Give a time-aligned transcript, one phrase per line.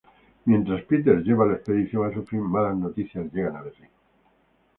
[0.45, 3.89] Mientras Peters lleva la expedición a su fin, malas noticias llegan a Berlín.